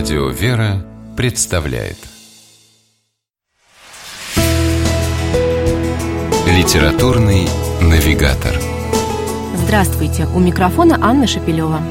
[0.00, 0.82] Радио «Вера»
[1.14, 1.98] представляет
[6.46, 7.46] Литературный
[7.82, 8.58] навигатор
[9.56, 10.26] Здравствуйте!
[10.34, 11.82] У микрофона Анна Шапилева.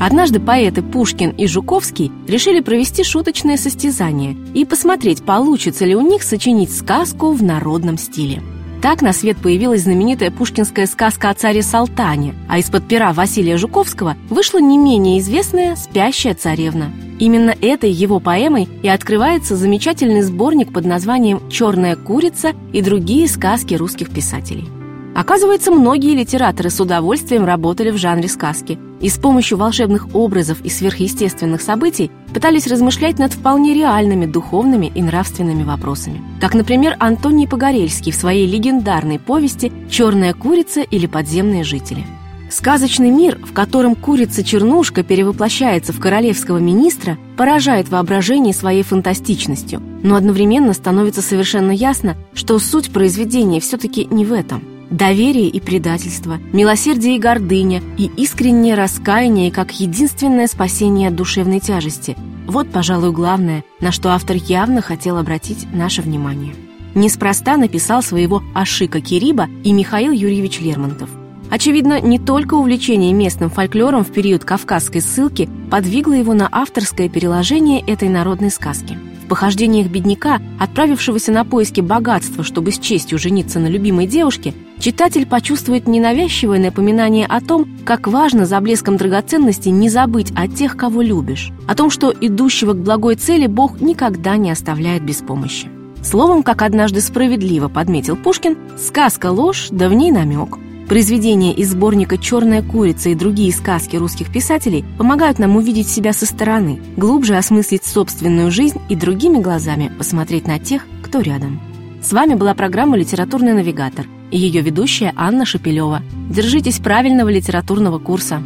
[0.00, 6.24] Однажды поэты Пушкин и Жуковский решили провести шуточное состязание и посмотреть, получится ли у них
[6.24, 8.42] сочинить сказку в народном стиле.
[8.82, 14.16] Так на свет появилась знаменитая пушкинская сказка о царе Салтане, а из-под пера Василия Жуковского
[14.28, 16.90] вышла не менее известная «Спящая царевна».
[17.20, 23.74] Именно этой его поэмой и открывается замечательный сборник под названием «Черная курица» и другие сказки
[23.74, 24.68] русских писателей.
[25.14, 30.70] Оказывается, многие литераторы с удовольствием работали в жанре сказки и с помощью волшебных образов и
[30.70, 36.22] сверхъестественных событий пытались размышлять над вполне реальными духовными и нравственными вопросами.
[36.40, 42.06] Как, например, Антоний Погорельский в своей легендарной повести «Черная курица или подземные жители».
[42.50, 50.74] Сказочный мир, в котором курица-чернушка перевоплощается в королевского министра, поражает воображение своей фантастичностью, но одновременно
[50.74, 54.62] становится совершенно ясно, что суть произведения все-таки не в этом–
[54.92, 62.16] доверие и предательство, милосердие и гордыня и искреннее раскаяние как единственное спасение от душевной тяжести.
[62.46, 66.54] Вот, пожалуй, главное, на что автор явно хотел обратить наше внимание.
[66.94, 71.08] Неспроста написал своего Ашика Кириба и Михаил Юрьевич Лермонтов.
[71.50, 77.82] Очевидно, не только увлечение местным фольклором в период кавказской ссылки подвигло его на авторское переложение
[77.86, 78.98] этой народной сказки–
[79.32, 85.88] похождениях бедняка, отправившегося на поиски богатства, чтобы с честью жениться на любимой девушке, читатель почувствует
[85.88, 91.50] ненавязчивое напоминание о том, как важно за блеском драгоценности не забыть о тех, кого любишь,
[91.66, 95.70] о том, что идущего к благой цели Бог никогда не оставляет без помощи.
[96.02, 100.58] Словом, как однажды справедливо подметил Пушкин, сказка ложь, да в ней намек–
[100.92, 106.26] Произведения из сборника «Черная курица» и другие сказки русских писателей помогают нам увидеть себя со
[106.26, 111.62] стороны, глубже осмыслить собственную жизнь и другими глазами посмотреть на тех, кто рядом.
[112.02, 116.02] С вами была программа «Литературный навигатор» и ее ведущая Анна Шапилева.
[116.28, 118.42] Держитесь правильного литературного курса.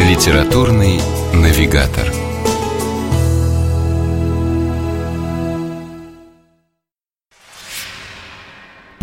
[0.00, 1.00] Литературный
[1.32, 2.12] навигатор–